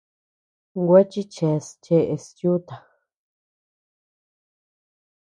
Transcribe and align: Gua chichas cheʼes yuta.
Gua 0.83 1.01
chichas 1.11 1.65
cheʼes 1.83 2.25
yuta. 2.41 2.75